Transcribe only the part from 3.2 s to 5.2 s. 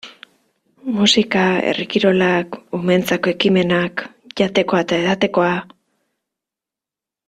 ekimenak, jatekoa eta